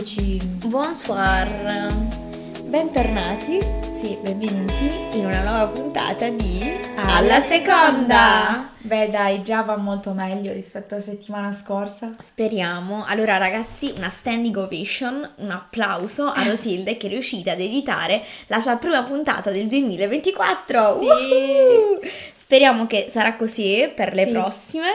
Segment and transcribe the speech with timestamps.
[0.00, 0.36] Eccoci.
[0.66, 1.90] Bonsoir.
[2.64, 3.58] Bentornati
[4.02, 4.90] Sì, benvenuti.
[5.16, 8.68] in una nuova puntata di Alla seconda!
[8.76, 12.14] Beh, dai, già va molto meglio rispetto alla settimana scorsa.
[12.20, 13.06] Speriamo.
[13.06, 18.60] Allora ragazzi, una standing ovation, un applauso a Rosilde che è riuscita ad editare la
[18.60, 21.00] sua prima puntata del 2024.
[21.00, 22.08] Sì.
[22.34, 24.30] Speriamo che sarà così per le Sì.
[24.30, 24.88] prossime.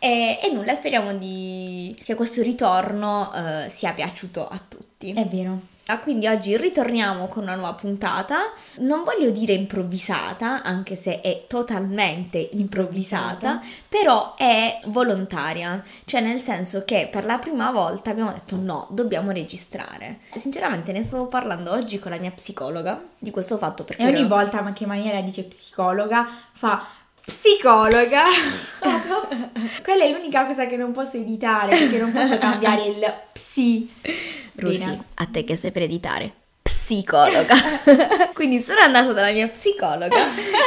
[0.00, 5.12] E, e nulla, speriamo di- che questo ritorno eh, sia piaciuto a tutti.
[5.12, 5.60] È vero.
[5.86, 11.46] Ah, Quindi oggi ritorniamo con una nuova puntata, non voglio dire improvvisata, anche se è
[11.48, 18.54] totalmente improvvisata, però è volontaria, cioè nel senso che per la prima volta abbiamo detto
[18.54, 20.20] no, dobbiamo registrare.
[20.36, 24.20] Sinceramente ne stavo parlando oggi con la mia psicologa di questo fatto perché E ogni
[24.20, 26.86] ero- volta che maniera dice psicologa fa
[27.30, 28.24] psicologa.
[29.82, 33.88] Quella è l'unica cosa che non posso editare perché non posso cambiare il psi.
[34.54, 35.04] Bene.
[35.14, 36.39] a te che stai per editare.
[36.90, 37.54] Psicologa.
[38.34, 40.16] Quindi sono andata dalla mia psicologa,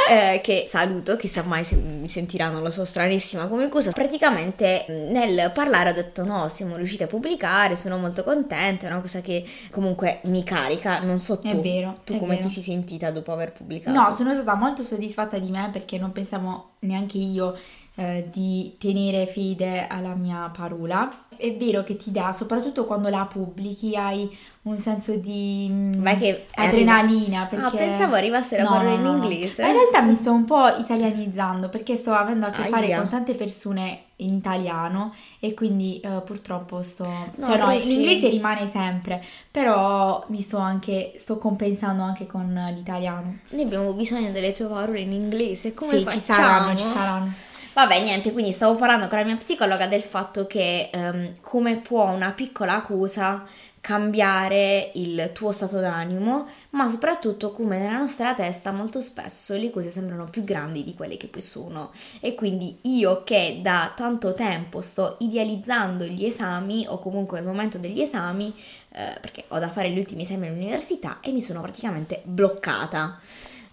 [0.08, 3.90] eh, che saluto, chissà mai se mi sentirà, non lo so, stranissima come cosa.
[3.90, 8.90] Praticamente mh, nel parlare ho detto no, siamo riusciti a pubblicare, sono molto contenta, è
[8.90, 11.00] una cosa che comunque mi carica.
[11.00, 12.46] Non so tu, È vero, tu è come vero.
[12.48, 13.94] ti sei sentita dopo aver pubblicato?
[13.98, 17.54] No, sono stata molto soddisfatta di me perché non pensavo neanche io
[17.96, 21.26] eh, di tenere fede alla mia parola.
[21.36, 24.28] È vero che ti dà, soprattutto quando la pubblichi, hai
[24.62, 27.42] un senso di mm, Ma che adrenalina.
[27.42, 27.84] arriva- Perché...
[27.84, 29.22] Ah, pensavo arrivasse la No, parola no, in no, no.
[29.24, 29.62] inglese.
[29.62, 32.98] Ma in realtà mi sto un po' italianizzando perché sto avendo a che fare Aia.
[33.00, 37.04] con tante persone in italiano e quindi eh, purtroppo sto...
[37.04, 41.14] No, cioè no, l'inglese rimane sempre, però mi sto anche...
[41.18, 43.38] sto compensando anche con l'italiano.
[43.50, 46.20] Noi abbiamo bisogno delle tue parole in inglese, come sì, facciamo?
[46.20, 47.32] ci saranno, ci saranno.
[47.74, 52.08] Vabbè, niente, quindi stavo parlando con la mia psicologa del fatto che ehm, come può
[52.08, 53.44] una piccola cosa
[53.80, 59.90] cambiare il tuo stato d'animo, ma soprattutto come nella nostra testa molto spesso le cose
[59.90, 61.90] sembrano più grandi di quelle che poi sono.
[62.20, 67.76] E quindi io che da tanto tempo sto idealizzando gli esami o comunque il momento
[67.76, 68.54] degli esami,
[68.90, 73.18] eh, perché ho da fare gli ultimi esami all'università e mi sono praticamente bloccata.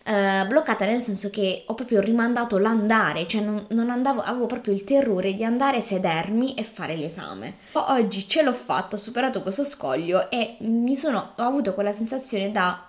[0.04, 4.74] Eh, bloccata nel senso che ho proprio rimandato l'andare, cioè non, non andavo, avevo proprio
[4.74, 7.56] il terrore di andare, sedermi e fare l'esame.
[7.74, 12.52] Oggi ce l'ho fatto, ho superato questo scoglio e mi sono, ho avuto quella sensazione
[12.52, 12.86] da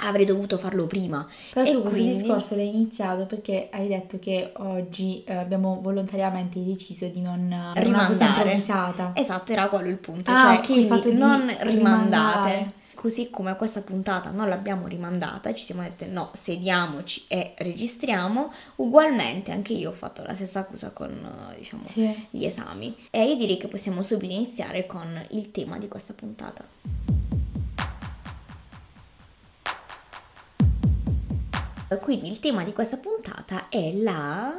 [0.00, 1.26] avrei dovuto farlo prima.
[1.52, 5.78] Però E tu questo quindi- discorso l'hai iniziato perché hai detto che oggi eh, abbiamo
[5.82, 8.52] volontariamente deciso di non rimandare.
[9.14, 11.70] Esatto, era quello il punto, Ah, cioè ok, il quindi fatto di non rimandate.
[11.70, 12.72] rimandare.
[12.96, 18.50] Così come questa puntata non l'abbiamo rimandata, ci siamo dette no, sediamoci e registriamo.
[18.76, 22.26] Ugualmente anche io ho fatto la stessa cosa con, eh, diciamo, Sì.
[22.30, 22.96] gli esami.
[23.10, 26.64] E io direi che possiamo subito iniziare con il tema di questa puntata.
[32.00, 34.54] Quindi il tema di questa puntata è la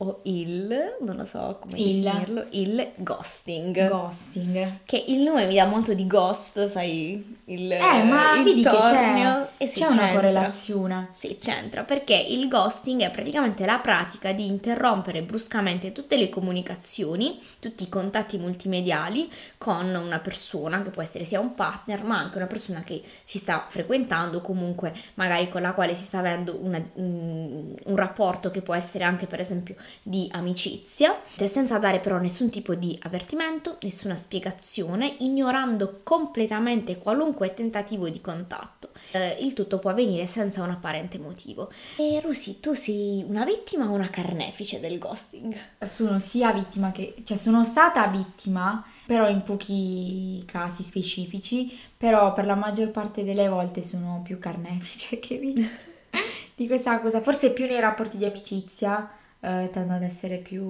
[0.00, 2.02] o il, non lo so come Il.
[2.02, 3.88] definirlo, il ghosting.
[3.88, 4.78] Ghosting.
[4.84, 8.70] che il nome mi dà molto di ghost, sai, il Eh, ma il vedi che
[8.70, 9.48] c'è, tornio.
[9.56, 11.08] E sì, c'è una correlazione.
[11.12, 17.38] Sì, c'entra, perché il ghosting è praticamente la pratica di interrompere bruscamente tutte le comunicazioni,
[17.58, 22.36] tutti i contatti multimediali con una persona, che può essere sia un partner, ma anche
[22.36, 26.82] una persona che si sta frequentando, comunque magari con la quale si sta avendo una-
[26.94, 32.50] un, un rapporto che può essere anche per esempio di amicizia, senza dare però nessun
[32.50, 38.90] tipo di avvertimento, nessuna spiegazione, ignorando completamente qualunque tentativo di contatto.
[39.12, 41.70] Eh, il tutto può avvenire senza un apparente motivo.
[41.96, 45.54] E Rusi, tu sei una vittima o una carnefice del ghosting?
[45.84, 52.46] Sono sia vittima che, cioè sono stata vittima, però in pochi casi specifici, però per
[52.46, 55.68] la maggior parte delle volte sono più carnefice che vittima
[56.54, 59.10] di questa cosa, forse più nei rapporti di amicizia.
[59.40, 60.62] eh, tendo ad essere più...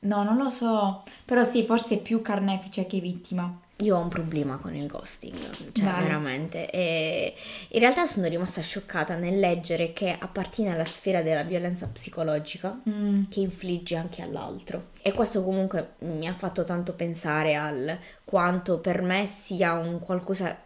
[0.00, 3.60] No, non lo so, però sì, forse più carnefice che vittima.
[3.80, 5.36] Io ho un problema con il ghosting,
[5.72, 6.02] cioè Vai.
[6.04, 6.70] veramente.
[6.70, 7.34] E
[7.68, 13.24] in realtà sono rimasta scioccata nel leggere che appartiene alla sfera della violenza psicologica Mm,
[13.28, 14.88] che infligge anche all'altro.
[15.02, 20.56] E questo comunque mi ha fatto tanto pensare al quanto per me sia un qualcosa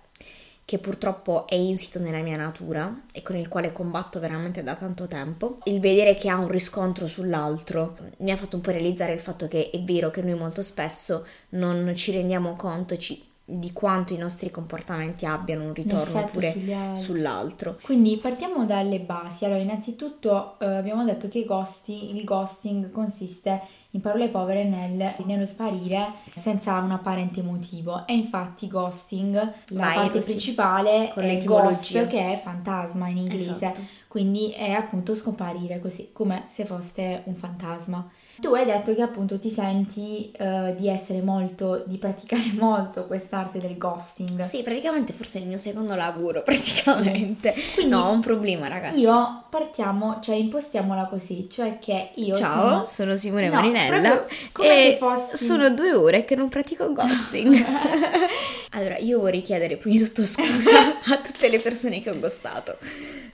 [0.71, 5.09] che purtroppo è insito nella mia natura e con il quale combatto veramente da tanto
[5.09, 5.59] tempo.
[5.65, 9.49] Il vedere che ha un riscontro sull'altro mi ha fatto un po' realizzare il fatto
[9.49, 14.17] che è vero che noi molto spesso non ci rendiamo conto, ci di quanto i
[14.17, 16.55] nostri comportamenti abbiano un ritorno pure
[16.95, 17.79] sull'altro.
[17.83, 19.45] Quindi partiamo dalle basi.
[19.45, 23.61] Allora, innanzitutto eh, abbiamo detto che ghosti, il ghosting consiste
[23.91, 28.07] in parole povere nel, nello sparire senza un apparente motivo.
[28.07, 33.51] E infatti ghosting, la Vai, parte principale è ghost che è fantasma in inglese.
[33.51, 33.81] Esatto.
[34.07, 38.11] Quindi è appunto scomparire così, come se foste un fantasma.
[38.41, 43.59] Tu hai detto che appunto ti senti uh, di essere molto, di praticare molto quest'arte
[43.59, 44.41] del ghosting.
[44.41, 47.55] Sì, praticamente forse è il mio secondo lavoro, praticamente.
[47.75, 49.01] Quindi no, ho un problema ragazzi.
[49.01, 54.27] Io partiamo, cioè impostiamola così, cioè che io Ciao, sono, sono Simone no, Marinella
[54.61, 55.45] e fossi...
[55.45, 57.55] sono due ore che non pratico ghosting.
[58.71, 62.79] allora, io vorrei chiedere prima di tutto scusa a tutte le persone che ho ghostato.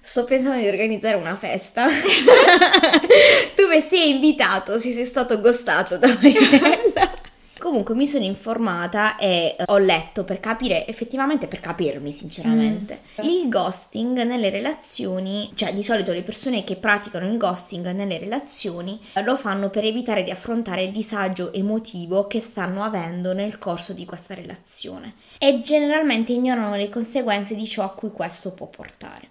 [0.00, 1.86] Sto pensando di organizzare una festa
[3.54, 7.24] dove sei invitato, se sei stato ghostato da Marinella.
[7.66, 13.00] Comunque mi sono informata e ho letto per capire, effettivamente per capirmi sinceramente.
[13.20, 13.24] Mm.
[13.24, 19.00] Il ghosting nelle relazioni, cioè di solito le persone che praticano il ghosting nelle relazioni
[19.24, 24.04] lo fanno per evitare di affrontare il disagio emotivo che stanno avendo nel corso di
[24.04, 29.30] questa relazione e generalmente ignorano le conseguenze di ciò a cui questo può portare.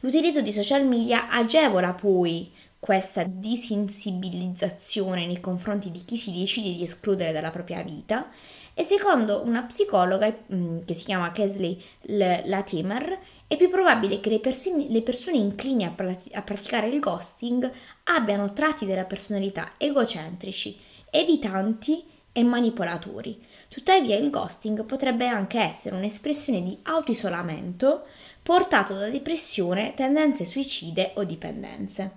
[0.00, 6.82] L'utilizzo di social media agevola poi questa disensibilizzazione nei confronti di chi si decide di
[6.82, 8.30] escludere dalla propria vita
[8.78, 14.38] e secondo una psicologa mm, che si chiama Kesley Latimer è più probabile che le,
[14.38, 17.70] persi- le persone inclini a, prat- a praticare il ghosting
[18.04, 20.78] abbiano tratti della personalità egocentrici,
[21.10, 23.42] evitanti e manipolatori.
[23.68, 28.04] Tuttavia il ghosting potrebbe anche essere un'espressione di autoisolamento
[28.42, 32.16] portato da depressione, tendenze suicide o dipendenze.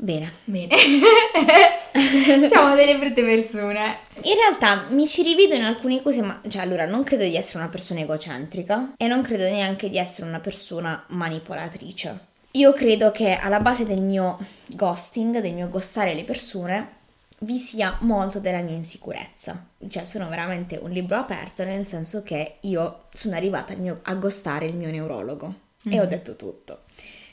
[0.00, 0.30] Bene.
[0.44, 0.76] Bene.
[2.48, 3.98] Siamo delle brutte persone.
[4.22, 7.58] In realtà mi ci rivedo in alcune cose, ma cioè allora non credo di essere
[7.58, 12.26] una persona egocentrica e non credo neanche di essere una persona manipolatrice.
[12.52, 16.96] Io credo che alla base del mio ghosting, del mio ghostare le persone,
[17.40, 19.66] vi sia molto della mia insicurezza.
[19.88, 24.66] Cioè sono veramente un libro aperto nel senso che io sono arrivata mio, a gostare
[24.66, 25.54] il mio neurologo
[25.88, 25.92] mm.
[25.92, 26.08] e ho mm.
[26.08, 26.82] detto tutto.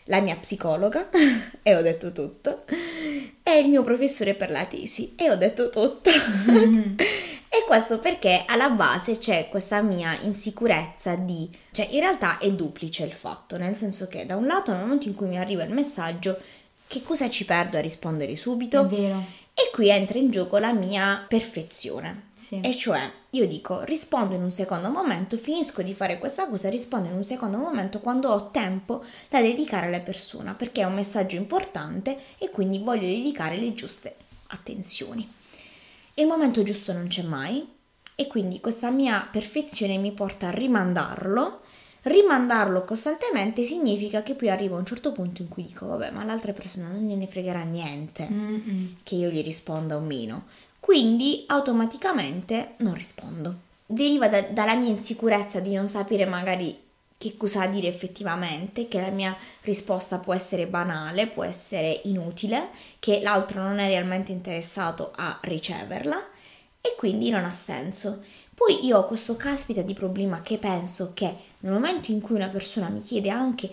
[0.06, 1.10] La mia psicologa
[1.62, 2.64] e ho detto tutto.
[3.44, 6.10] E il mio professore per la tesi e ho detto tutto.
[6.50, 6.98] Mm.
[6.98, 11.50] e questo perché alla base c'è questa mia insicurezza di...
[11.72, 15.08] Cioè in realtà è duplice il fatto, nel senso che da un lato nel momento
[15.08, 16.40] in cui mi arriva il messaggio
[16.88, 18.84] che cosa ci perdo a rispondere subito?
[18.84, 22.32] È vero e qui entra in gioco la mia perfezione.
[22.34, 22.60] Sì.
[22.60, 27.10] E cioè, io dico, rispondo in un secondo momento, finisco di fare questa cosa, rispondo
[27.10, 31.36] in un secondo momento quando ho tempo da dedicare alla persona, perché è un messaggio
[31.36, 34.16] importante e quindi voglio dedicare le giuste
[34.48, 35.28] attenzioni.
[36.16, 37.68] Il momento giusto non c'è mai
[38.16, 41.60] e quindi questa mia perfezione mi porta a rimandarlo
[42.04, 46.24] rimandarlo costantemente significa che poi arrivo a un certo punto in cui dico vabbè ma
[46.24, 48.98] l'altra persona non gliene fregherà niente Mm-mm.
[49.02, 50.46] che io gli risponda o meno
[50.86, 56.80] quindi automaticamente non rispondo deriva da, dalla mia insicurezza di non sapere magari
[57.18, 63.20] che cosa dire effettivamente, che la mia risposta può essere banale, può essere inutile, che
[63.24, 66.18] l'altro non è realmente interessato a riceverla
[66.82, 68.22] e quindi non ha senso.
[68.54, 72.50] Poi io ho questo caspita di problema che penso che nel momento in cui una
[72.50, 73.72] persona mi chiede anche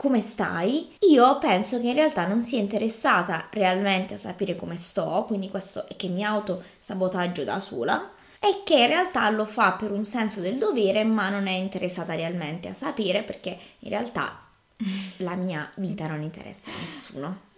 [0.00, 5.24] come stai, io penso che in realtà non sia interessata realmente a sapere come sto,
[5.26, 9.92] quindi questo è che mi autosabotaggio da sola, e che in realtà lo fa per
[9.92, 14.40] un senso del dovere, ma non è interessata realmente a sapere perché in realtà
[15.18, 17.48] la mia vita non interessa a nessuno.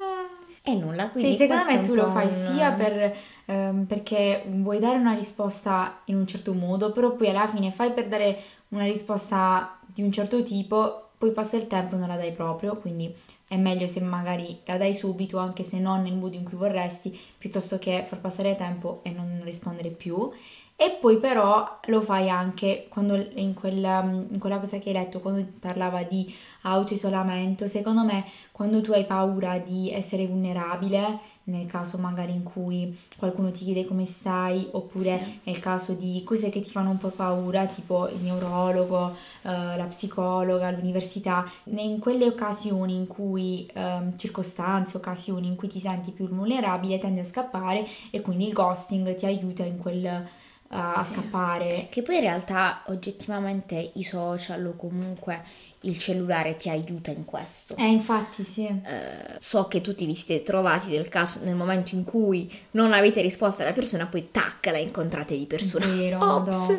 [0.64, 2.55] E nulla, quindi sì, secondo me tu lo fai un...
[2.57, 7.47] sia per, ehm, perché vuoi dare una risposta in un certo modo, però poi alla
[7.47, 8.37] fine fai per dare
[8.71, 12.76] una risposta di un certo tipo, poi passa il tempo e non la dai proprio,
[12.79, 13.14] quindi
[13.47, 17.17] è meglio se magari la dai subito, anche se non nel modo in cui vorresti,
[17.38, 20.33] piuttosto che far passare tempo e non rispondere più.
[20.75, 25.21] E poi però lo fai anche quando in quella, in quella cosa che hai letto,
[25.21, 31.99] quando parlava di autoisolamento, secondo me quando tu hai paura di essere vulnerabile, nel caso
[31.99, 35.38] magari in cui qualcuno ti chiede come stai, oppure sì.
[35.44, 39.87] nel caso di cose che ti fanno un po' paura, tipo il neurologo, eh, la
[39.88, 46.28] psicologa, l'università, in quelle occasioni in cui, eh, circostanze, occasioni in cui ti senti più
[46.28, 50.40] vulnerabile, tendi a scappare e quindi il ghosting ti aiuta in quel
[50.73, 51.12] a Sì.
[51.14, 51.87] scappare.
[51.91, 55.43] Che poi in realtà oggettivamente i social o comunque
[55.85, 57.75] il cellulare ti aiuta in questo.
[57.76, 58.67] Eh, infatti sì.
[58.67, 63.21] Eh, so che tutti vi siete trovati nel caso nel momento in cui non avete
[63.21, 65.87] risposto alla persona, poi tac, la incontrate di persona.
[65.87, 66.79] Vero, Ops.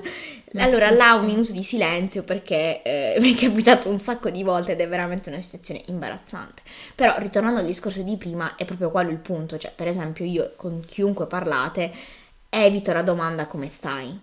[0.56, 4.72] Allora là un minuto di silenzio perché eh, mi è capitato un sacco di volte
[4.74, 6.62] ed è veramente una situazione imbarazzante.
[6.96, 9.58] Però ritornando al discorso di prima, è proprio quello il punto.
[9.58, 11.92] Cioè, per esempio, io con chiunque parlate
[12.54, 14.20] evito la domanda come stai.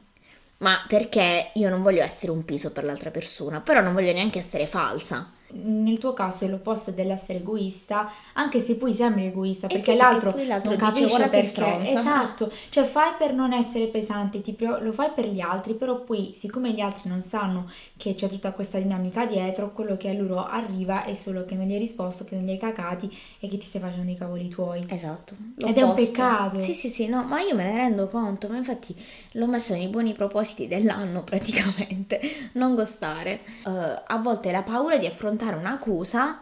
[0.58, 4.38] Ma perché io non voglio essere un peso per l'altra persona, però non voglio neanche
[4.38, 5.32] essere falsa.
[5.52, 9.96] Nel tuo caso è l'opposto dell'essere egoista, anche se poi sembri egoista, Eh perché perché
[9.96, 11.90] l'altro poi l'altro non dice, capisce "Guarda che perché stronza".
[12.00, 16.00] esatto, cioè fai per non essere pesante, ti pre- lo fai per gli altri, però
[16.02, 20.12] poi siccome gli altri non sanno che c'è tutta questa dinamica dietro, quello che a
[20.12, 23.48] loro arriva è solo che non gli hai risposto, che non gli hai cacati e
[23.48, 24.84] che ti stai facendo i cavoli tuoi.
[24.88, 25.36] Esatto.
[25.56, 26.10] Ed è un l'opposto.
[26.12, 26.58] peccato.
[26.60, 28.94] Sì, sì, sì, no, ma io me ne rendo conto, ma infatti
[29.32, 32.20] l'ho messo nei buoni propositi dell'anno praticamente,
[32.54, 33.40] non gostare.
[33.66, 36.40] Eh, a volte la paura di affrontare un'accusa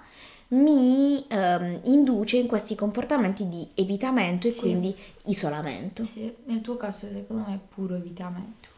[0.51, 4.61] mi ehm, induce in questi comportamenti di evitamento e Sì.
[4.61, 4.95] quindi
[5.27, 6.05] isolamento.
[6.05, 8.69] Sì, nel tuo caso secondo me è puro evitamento.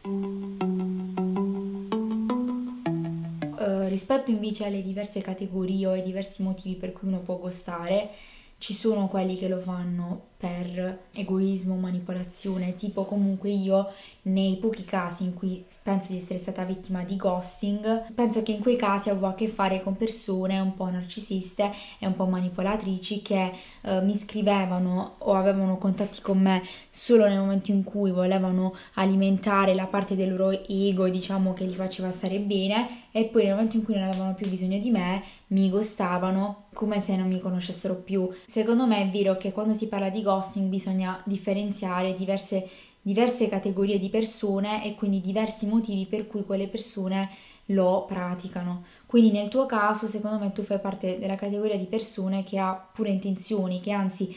[3.57, 8.09] Eh, rispetto invece alle diverse categorie o ai diversi motivi per cui uno può gostare,
[8.57, 13.93] ci sono quelli che lo fanno per egoismo, manipolazione, tipo comunque io
[14.23, 18.59] nei pochi casi in cui penso di essere stata vittima di ghosting, penso che in
[18.59, 23.21] quei casi avevo a che fare con persone un po' narcisiste e un po' manipolatrici
[23.21, 28.73] che eh, mi scrivevano o avevano contatti con me solo nel momento in cui volevano
[28.95, 33.53] alimentare la parte del loro ego, diciamo che li faceva stare bene e poi nel
[33.53, 37.39] momento in cui non avevano più bisogno di me mi gostavano come se non mi
[37.39, 38.29] conoscessero più.
[38.47, 42.67] Secondo me è vero che quando si parla di ghosting bisogna differenziare diverse,
[43.01, 47.29] diverse categorie di persone e quindi diversi motivi per cui quelle persone
[47.67, 48.83] lo praticano.
[49.05, 52.73] Quindi nel tuo caso, secondo me, tu fai parte della categoria di persone che ha
[52.73, 54.35] pure intenzioni, che anzi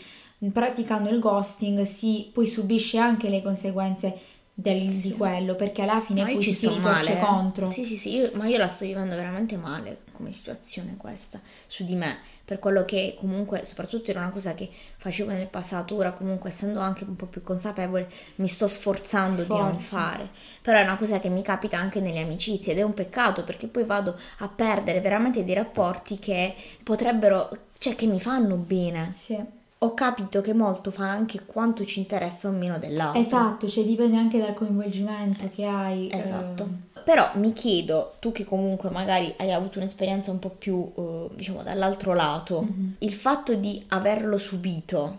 [0.52, 4.18] praticando il ghosting si poi subisce anche le conseguenze
[4.56, 5.08] del- Sì.
[5.08, 7.18] di quello, perché alla fine Ma poi ci si ritorce male.
[7.18, 7.18] eh.
[7.20, 7.70] contro.
[7.70, 11.82] Sì, sì, sì, io- ma io la sto vivendo veramente male come situazione questa su
[11.84, 16.12] di me, per quello che comunque, soprattutto era una cosa che facevo nel passato, ora
[16.12, 20.30] comunque essendo anche un po' più consapevole, mi sto sforzando di non fare.
[20.62, 23.66] Però è una cosa che mi capita anche nelle amicizie ed è un peccato perché
[23.66, 29.10] poi vado a perdere veramente dei rapporti che potrebbero, cioè che mi fanno bene.
[29.12, 29.53] Sì.
[29.78, 33.20] Ho capito che molto fa anche quanto ci interessa o meno dell'altro.
[33.20, 36.08] Esatto, cioè dipende anche dal coinvolgimento che hai.
[36.10, 36.62] Esatto.
[36.62, 41.28] ehm, Però mi chiedo, tu che comunque magari hai avuto un'esperienza un po' più, eh,
[41.34, 42.94] diciamo, dall'altro lato, Mhm.
[43.00, 45.18] il fatto di averlo subito,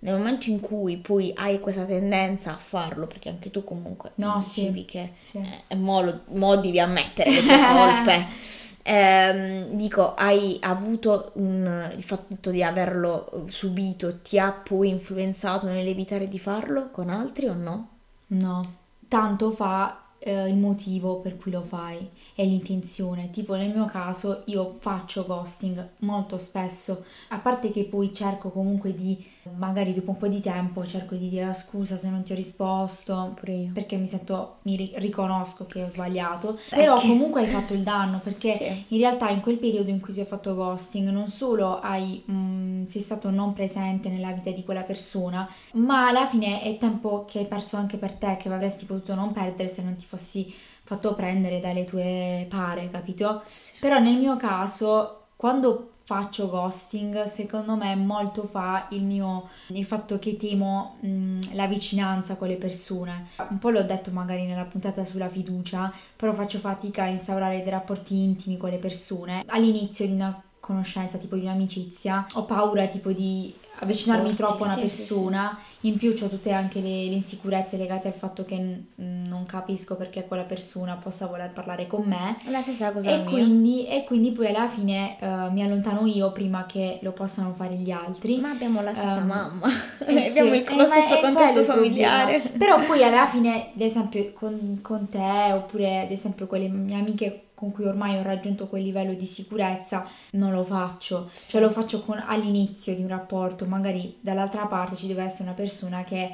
[0.00, 4.40] nel momento in cui poi hai questa tendenza a farlo, perché anche tu comunque No,
[4.40, 4.60] sì.
[4.60, 5.42] dicevi che sì.
[5.66, 8.26] eh, mo, lo- mo devi ammettere le tue colpe.
[8.88, 15.66] Ehm, dico, hai avuto un, il fatto di averlo eh, subito, ti ha poi influenzato
[15.66, 17.88] nell'evitare di farlo con altri o no?
[18.28, 18.74] No,
[19.08, 23.30] tanto fa eh, il motivo per cui lo fai e l'intenzione.
[23.30, 28.94] Tipo nel mio caso io faccio ghosting molto spesso, a parte che poi cerco comunque
[28.94, 29.24] di,
[29.56, 32.34] magari dopo un po' di tempo, cerco di dire "Ah, scusa se non ti ho
[32.34, 33.34] risposto,
[33.72, 37.82] perché mi sento, mi ri- riconosco che ho sbagliato, però che- comunque hai fatto il
[37.82, 38.84] danno perché Sì.
[38.88, 42.86] in realtà in quel periodo in cui tu hai fatto ghosting non solo hai, mm,
[42.86, 47.40] sei stato non presente nella vita di quella persona, ma alla fine è tempo che
[47.40, 50.52] hai perso anche per te, che avresti potuto non perdere se non ti fossi
[50.84, 53.42] fatto prendere dalle tue pare, capito?
[53.80, 60.20] Però nel mio caso, quando faccio ghosting, secondo me molto fa il mio il fatto
[60.20, 63.30] che temo mh, la vicinanza con le persone.
[63.48, 67.70] Un po' l'ho detto magari nella puntata sulla fiducia, però faccio fatica a instaurare dei
[67.70, 69.42] rapporti intimi con le persone.
[69.48, 74.74] All'inizio di una conoscenza, tipo di un'amicizia, ho paura tipo di avvicinarmi Esporti, troppo a
[74.74, 78.44] una sì, sì, persona, in più ho tutte anche le, le insicurezze legate al fatto
[78.44, 82.36] che mm, non capisco perché quella persona possa voler parlare con me.
[82.46, 86.66] La stessa cosa e quindi, e quindi poi alla fine eh, mi allontano io prima
[86.66, 88.38] che lo possano fare gli altri.
[88.38, 89.68] Ma abbiamo la stessa Ehm, mamma,
[90.06, 92.40] Eh sì, abbiamo il, eh, lo ma stesso contesto familiare.
[92.56, 96.96] Però poi alla fine, ad esempio, con, con te oppure ad esempio con le mie
[96.98, 101.30] amiche con cui ormai ho raggiunto quel livello di sicurezza, non lo faccio.
[101.32, 101.52] Sì.
[101.52, 105.54] Cioè lo faccio con- all'inizio di un rapporto, magari dall'altra parte ci deve essere una
[105.54, 106.30] persona che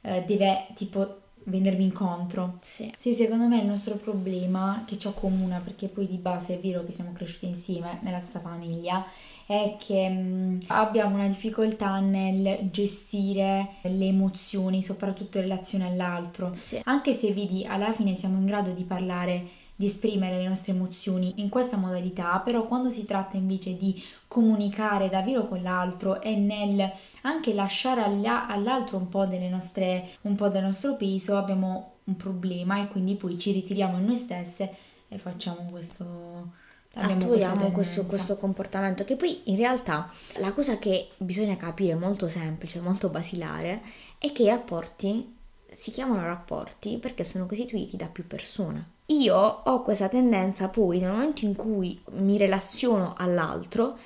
[0.00, 2.58] eh, deve tipo venirmi incontro.
[2.60, 2.92] Sì.
[2.98, 6.84] Sì, secondo me il nostro problema che ci accomuna, perché poi di base è vero
[6.84, 9.04] che siamo cresciuti insieme nella stessa famiglia,
[9.46, 16.50] è che mh, abbiamo una difficoltà nel gestire le emozioni, soprattutto in relazione all'altro.
[16.54, 16.80] Sì.
[16.84, 21.34] Anche se vedi, alla fine siamo in grado di parlare di esprimere le nostre emozioni
[21.36, 26.90] in questa modalità, però quando si tratta invece di comunicare davvero con l'altro e nel
[27.22, 32.82] anche lasciare all'altro un po, delle nostre, un po' del nostro peso, abbiamo un problema
[32.82, 34.70] e quindi poi ci ritiriamo in noi stesse
[35.08, 36.62] e facciamo questo
[36.96, 42.80] attuiamo questo, questo, comportamento che poi in realtà la cosa che bisogna capire molto semplice,
[42.80, 43.82] molto basilare
[44.18, 45.33] è che i rapporti
[45.74, 48.92] si chiamano rapporti perché sono costituiti da più persone.
[49.06, 53.98] Io ho questa tendenza poi nel momento in cui mi relaziono all'altro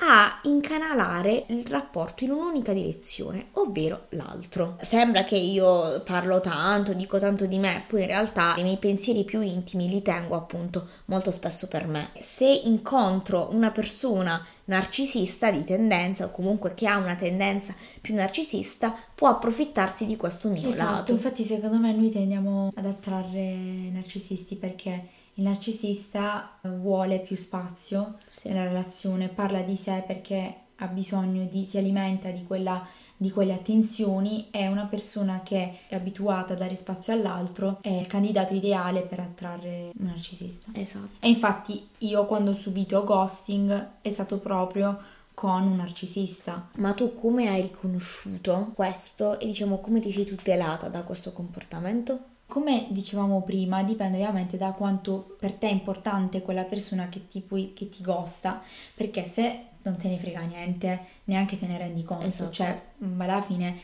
[0.00, 4.76] a incanalare il rapporto in un'unica direzione, ovvero l'altro.
[4.80, 9.24] Sembra che io parlo tanto, dico tanto di me, poi in realtà i miei pensieri
[9.24, 12.10] più intimi li tengo appunto molto spesso per me.
[12.18, 18.94] Se incontro una persona narcisista di tendenza o comunque che ha una tendenza più narcisista
[19.14, 21.12] può approfittarsi di questo mio esatto, lato.
[21.12, 23.56] Infatti secondo me noi tendiamo ad attrarre
[23.90, 28.48] narcisisti perché il narcisista vuole più spazio sì.
[28.48, 33.52] nella relazione, parla di sé perché ha bisogno di, si alimenta di, quella, di quelle
[33.52, 39.02] attenzioni, è una persona che è abituata a dare spazio all'altro, è il candidato ideale
[39.02, 40.70] per attrarre un narcisista.
[40.74, 41.10] Esatto.
[41.20, 45.00] E infatti io quando ho subito ghosting è stato proprio
[45.34, 46.68] con un narcisista.
[46.76, 52.36] Ma tu come hai riconosciuto questo e diciamo come ti sei tutelata da questo comportamento?
[52.48, 57.40] Come dicevamo prima, dipende ovviamente da quanto per te è importante quella persona che ti,
[57.40, 58.62] puoi, che ti gosta,
[58.94, 62.50] perché se non te ne frega niente, neanche te ne rendi conto, esatto.
[62.50, 62.80] cioè
[63.18, 63.76] alla fine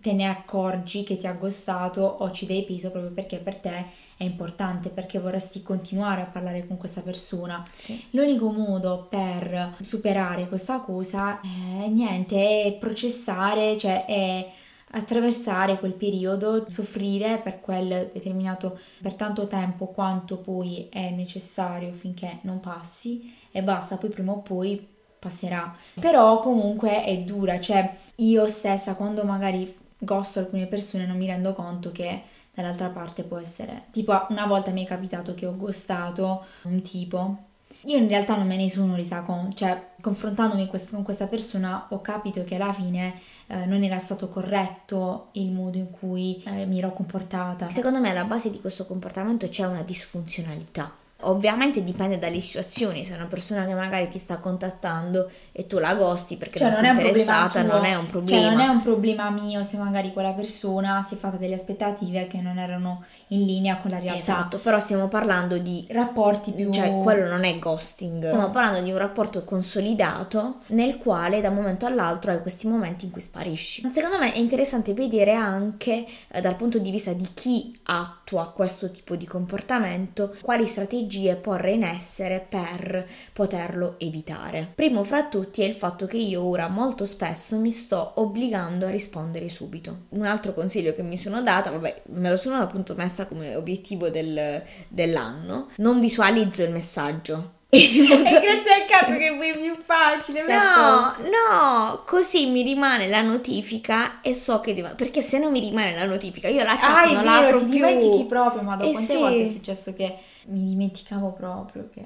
[0.00, 3.84] te ne accorgi che ti ha gostato o ci dai peso proprio perché per te
[4.16, 7.64] è importante, perché vorresti continuare a parlare con questa persona.
[7.72, 8.04] Sì.
[8.10, 14.50] L'unico modo per superare questa cosa è niente, è processare, cioè è
[14.92, 22.38] attraversare quel periodo, soffrire per quel determinato per tanto tempo quanto poi è necessario finché
[22.42, 24.86] non passi e basta, poi prima o poi
[25.18, 25.74] passerà.
[26.00, 31.52] Però comunque è dura, cioè io stessa quando magari gosto alcune persone non mi rendo
[31.52, 32.22] conto che
[32.54, 37.49] dall'altra parte può essere tipo una volta mi è capitato che ho gostato un tipo
[37.84, 42.00] io in realtà non me ne sono resa conto, cioè confrontandomi con questa persona ho
[42.00, 43.14] capito che alla fine
[43.46, 47.68] eh, non era stato corretto il modo in cui eh, mi ero comportata.
[47.72, 50.99] Secondo me alla base di questo comportamento c'è una disfunzionalità.
[51.22, 55.78] Ovviamente dipende dalle situazioni, se è una persona che magari ti sta contattando e tu
[55.78, 58.40] la gosti perché cioè, non, sei interessata, non è un problema.
[58.40, 62.26] Cioè non è un problema mio se magari quella persona si è fatta delle aspettative
[62.26, 64.20] che non erano in linea con la realtà.
[64.20, 66.70] Esatto, però stiamo parlando di rapporti più...
[66.70, 71.56] Cioè quello non è ghosting, stiamo parlando di un rapporto consolidato nel quale da un
[71.56, 73.86] momento all'altro hai questi momenti in cui sparisci.
[73.90, 78.90] Secondo me è interessante vedere anche eh, dal punto di vista di chi attua questo
[78.90, 81.09] tipo di comportamento quali strategie
[81.40, 84.72] porre in essere per poterlo evitare.
[84.74, 88.90] Primo fra tutti è il fatto che io ora molto spesso mi sto obbligando a
[88.90, 90.02] rispondere subito.
[90.10, 94.10] Un altro consiglio che mi sono data, vabbè, me lo sono appunto messa come obiettivo
[94.10, 97.58] del, dell'anno, non visualizzo il messaggio.
[97.72, 100.42] e grazie al cazzo che poi è più facile.
[100.42, 104.88] No, no, così mi rimane la notifica e so che devo.
[104.96, 107.64] Perché se non mi rimane la notifica, io la chat ah, non la apro ti
[107.66, 107.74] più.
[107.74, 109.20] dimentichi proprio, ma dopo eh quante sì.
[109.20, 110.16] volte è successo che
[110.46, 112.02] mi dimenticavo proprio che.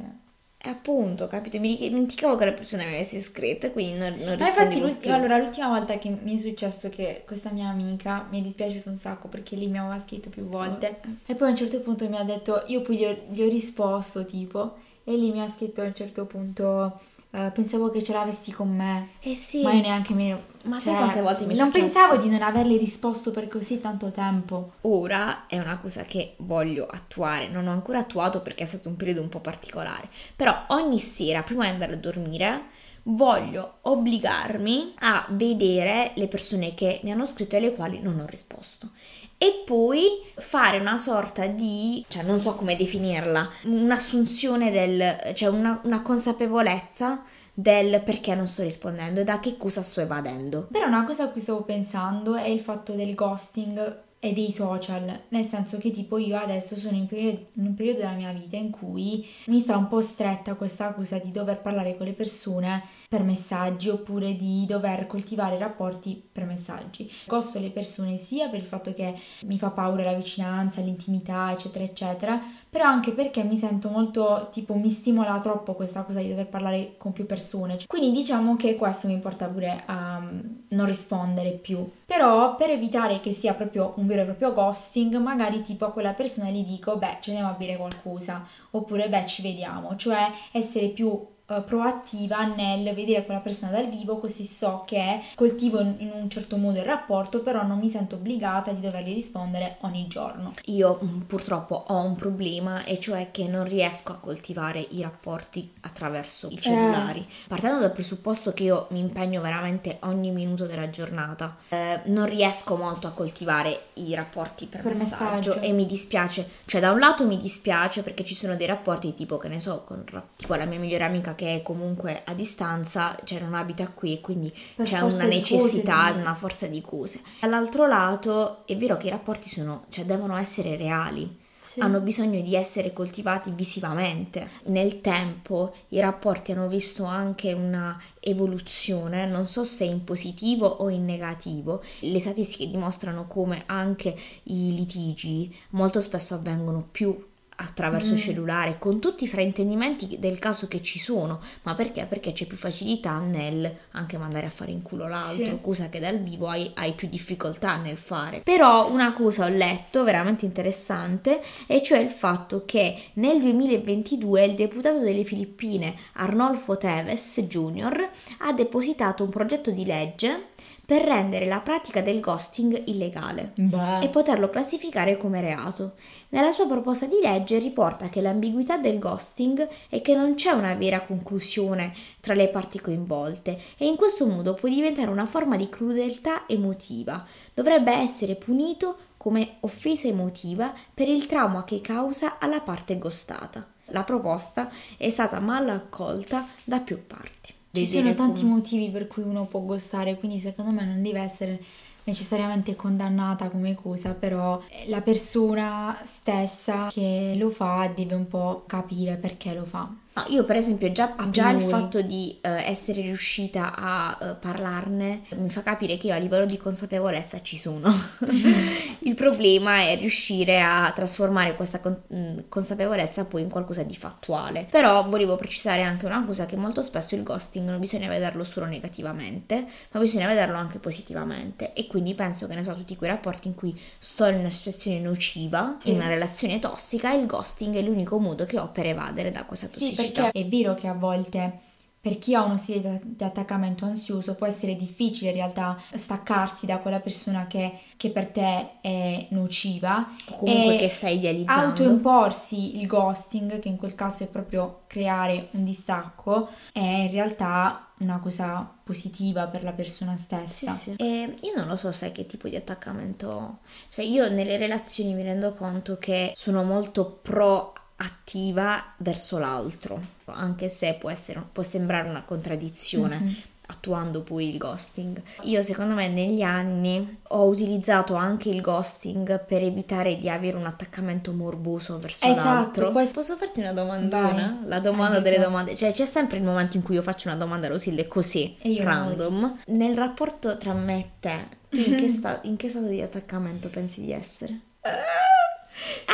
[0.66, 1.61] E appunto, capito?
[1.61, 5.14] Mi dimenticavo che la persona mi avesse scritto e quindi non, non Ma infatti, l'ultima,
[5.14, 8.97] allora, l'ultima volta che mi è successo che questa mia amica mi è dispiaciuto un
[8.97, 11.11] sacco perché lei mi aveva scritto più volte oh.
[11.27, 13.49] e poi a un certo punto mi ha detto, io poi gli ho, gli ho
[13.49, 16.99] risposto tipo e lei mi ha scritto a un certo punto
[17.35, 19.09] Uh, pensavo che ce l'avessi con me.
[19.18, 19.62] Eh sì.
[19.62, 20.31] Ma io neanche mi.
[20.66, 24.12] Ma cioè, sai quante volte mi Non pensavo di non averle risposto per così tanto
[24.12, 24.75] tempo.
[24.83, 27.49] Ora è una cosa che voglio attuare.
[27.49, 30.09] Non ho ancora attuato perché è stato un periodo un po' particolare.
[30.37, 32.66] Però ogni sera, prima di andare a dormire,
[33.04, 38.26] voglio obbligarmi a vedere le persone che mi hanno scritto e alle quali non ho
[38.26, 38.90] risposto
[39.36, 45.80] e poi fare una sorta di, cioè non so come definirla, un'assunzione del, cioè una,
[45.84, 50.66] una consapevolezza del perché non sto rispondendo e da che cosa sto evadendo.
[50.70, 55.20] Però una cosa a cui stavo pensando è il fatto del ghosting è dei social,
[55.28, 58.56] nel senso che tipo io adesso sono in, periodo, in un periodo della mia vita
[58.56, 62.84] in cui mi sta un po' stretta questa accusa di dover parlare con le persone
[63.08, 67.10] per messaggi oppure di dover coltivare rapporti per messaggi.
[67.26, 69.14] Costo le persone sia per il fatto che
[69.44, 74.74] mi fa paura la vicinanza, l'intimità, eccetera, eccetera, però anche perché mi sento molto tipo
[74.74, 77.78] mi stimola troppo questa cosa di dover parlare con più persone.
[77.86, 81.88] Quindi diciamo che questo mi porta pure a mm, non rispondere più.
[82.06, 86.12] Però per evitare che sia proprio un vero e proprio ghosting, magari tipo a quella
[86.12, 90.30] persona gli dico, beh, ce ne va a bere qualcosa, oppure beh, ci vediamo, cioè
[90.52, 96.30] essere più proattiva nel vedere quella persona dal vivo, così so che coltivo in, un
[96.30, 100.54] certo modo il rapporto, però non mi sento obbligata di dovergli rispondere ogni giorno.
[100.66, 105.70] Io mm, purtroppo ho un problema e cioè che non riesco a coltivare i rapporti
[105.83, 107.20] attraverso i cellulari.
[107.20, 107.48] Eh.
[107.48, 112.76] Partendo dal presupposto che io mi impegno veramente ogni minuto della giornata, eh, non riesco
[112.76, 116.98] molto a coltivare i rapporti per, per messaggio, messaggio, e mi dispiace, cioè da un
[116.98, 120.04] lato mi dispiace perché ci sono dei rapporti tipo che ne so, con
[120.37, 124.53] tipo la mia migliore amica che è comunque a distanza, cioè non abita qui, quindi
[124.77, 127.20] per c'è una necessità, cose, una forza di cose.
[127.40, 131.42] Dall'altro lato è vero che i rapporti sono, cioè devono essere reali.
[131.75, 131.81] Sì.
[131.81, 134.49] Hanno bisogno di essere coltivati visivamente.
[134.66, 140.88] Nel tempo i rapporti hanno visto anche una evoluzione, non so se in positivo o
[140.88, 141.83] in negativo.
[142.01, 148.16] Le statistiche dimostrano come anche i litigi molto spesso avvengono più attraverso mm.
[148.16, 152.06] cellulare con tutti i fraintendimenti del caso che ci sono ma perché?
[152.06, 155.58] perché c'è più facilità nel anche mandare a fare in culo l'altro sì.
[155.60, 160.04] cosa che dal vivo hai, hai, più difficoltà nel fare però una cosa ho letto
[160.04, 167.40] veramente interessante e cioè il fatto che nel 2022 il deputato delle Filippine Arnolfo Teves
[167.40, 168.10] Jr.
[168.38, 170.52] ha depositato un progetto di legge
[170.85, 174.01] per rendere la pratica del ghosting illegale Beh.
[174.01, 175.92] e poterlo classificare come reato.
[176.31, 180.75] Nella sua proposta di legge riporta che l'ambiguità del ghosting è che non c'è una
[180.75, 185.68] vera conclusione tra le parti coinvolte e in questo modo può diventare una forma di
[185.68, 187.25] crudeltà emotiva.
[187.55, 193.66] Dovrebbe essere punito come offesa emotiva per il trauma che causa alla parte ghostata.
[193.88, 197.53] La proposta è stata mal accolta da più parti.
[197.74, 198.54] Ci sono tanti come...
[198.54, 201.62] motivi per cui uno può gostare, quindi secondo me non deve essere
[202.04, 209.16] necessariamente condannata come cosa, però la persona stessa che lo fa deve un po' capire
[209.16, 209.90] perché lo fa.
[210.14, 215.22] No, io per esempio già, già il fatto di uh, essere riuscita a uh, parlarne
[215.37, 217.92] mi fa capire che io a livello di consapevolezza ci sono.
[219.00, 224.66] il problema è riuscire a trasformare questa con- mm, consapevolezza poi in qualcosa di fattuale.
[224.70, 228.66] Però volevo precisare anche una cosa che molto spesso il ghosting non bisogna vederlo solo
[228.66, 233.48] negativamente, ma bisogna vederlo anche positivamente e quindi penso che ne so tutti quei rapporti
[233.48, 235.90] in cui sto in una situazione nociva, sì.
[235.90, 239.66] in una relazione tossica, il ghosting è l'unico modo che ho per evadere da questa
[239.66, 240.03] tossicità.
[240.03, 241.72] Sì, perché è vero che a volte
[242.04, 246.76] per chi ha uno stile di attaccamento ansioso può essere difficile in realtà staccarsi da
[246.76, 250.06] quella persona che, che per te è nociva.
[250.32, 251.68] O comunque che stai idealizzando.
[251.68, 257.88] Autoimporsi il ghosting, che in quel caso è proprio creare un distacco, è in realtà
[258.00, 260.72] una cosa positiva per la persona stessa.
[260.72, 260.96] Sì, sì.
[260.98, 263.60] E io non lo so sai che tipo di attaccamento...
[263.88, 270.68] Cioè io nelle relazioni mi rendo conto che sono molto pro attiva verso l'altro, anche
[270.68, 273.20] se può, essere, può sembrare una contraddizione.
[273.20, 273.35] Mm-hmm.
[273.66, 275.22] attuando poi il ghosting.
[275.44, 280.66] Io secondo me negli anni ho utilizzato anche il ghosting per evitare di avere un
[280.66, 282.92] attaccamento morboso verso esatto, l'altro.
[282.92, 283.07] Poi...
[283.07, 284.59] Posso farti una domandona?
[284.61, 284.68] Vai.
[284.68, 285.44] La domanda Vai, delle già.
[285.44, 285.74] domande.
[285.74, 289.61] Cioè c'è sempre il momento in cui io faccio una domanda Rosille così, random.
[289.68, 293.70] Nel rapporto tra me e te, tu in che, sta- in che stato di attaccamento
[293.70, 294.61] pensi di essere?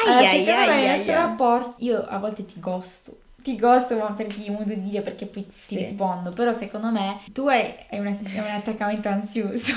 [0.06, 3.18] Ai, ai, ai, ai, rapporto, io a volte ti gosto.
[3.42, 5.68] Ti gosto, ma per chi modo di dire perché poi sì.
[5.68, 6.30] ti rispondo.
[6.30, 9.72] Però secondo me tu hai, hai, un, hai un attaccamento ansioso.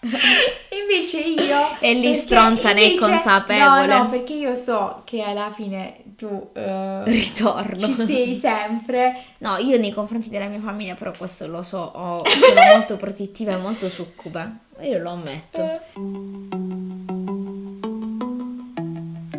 [0.80, 5.52] invece io e lì stronza ne è consapevole no no perché io so che alla
[5.54, 11.12] fine tu uh, ritorno ci sei sempre no io nei confronti della mia famiglia però
[11.16, 16.69] questo lo so ho, sono molto protettiva e molto succube io lo ammetto uh.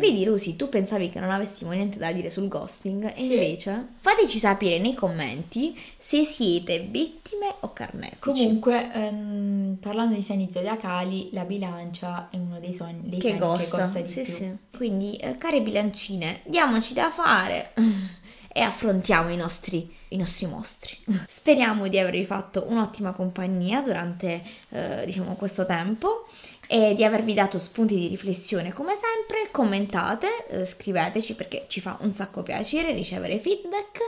[0.02, 3.32] Vedi Rosy, tu pensavi che non avessimo niente da dire sul ghosting e sì.
[3.32, 8.18] invece fateci sapere nei commenti se siete vittime o carnefici.
[8.18, 13.86] Comunque, ehm, parlando di segni zodiacali, la bilancia è uno dei, sogni, dei che costa
[13.86, 14.32] di sì, più.
[14.32, 14.56] Sì.
[14.76, 17.72] Quindi, eh, care bilancine, diamoci da fare.
[18.54, 20.96] e affrontiamo i nostri, i nostri mostri.
[21.26, 26.26] Speriamo di avervi fatto un'ottima compagnia durante eh, diciamo, questo tempo
[26.72, 29.50] e di avervi dato spunti di riflessione come sempre.
[29.50, 33.98] Commentate, eh, scriveteci perché ci fa un sacco piacere ricevere feedback.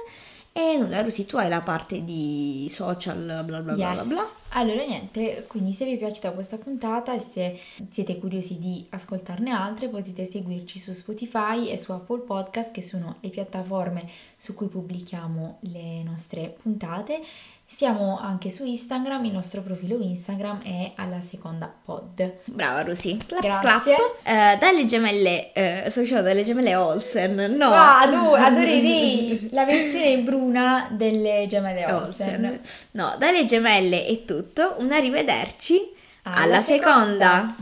[0.50, 4.05] E nulla, Rosy, tu hai la parte di social, bla bla bla Yes.
[4.07, 4.31] bla bla.
[4.57, 7.59] Allora niente, quindi se vi è piaciuta questa puntata e se
[7.90, 13.16] siete curiosi di ascoltarne altre potete seguirci su Spotify e su Apple Podcast che sono
[13.20, 17.20] le piattaforme su cui pubblichiamo le nostre puntate.
[17.66, 22.35] Siamo anche su Instagram, il nostro profilo Instagram è alla seconda pod.
[22.44, 23.94] Brava Rosy, clap Grazie.
[23.96, 24.16] clap.
[24.22, 27.70] Eh, dalle gemelle, eh, sono uscita dalle gemelle Olsen, no?
[27.72, 32.44] Ah, adu- adorerei la versione bruna delle gemelle Olsen.
[32.44, 32.61] Olsen.
[32.92, 35.81] No, dalle gemelle è tutto, un arrivederci
[36.24, 37.00] Alla alla seconda.
[37.00, 37.55] seconda.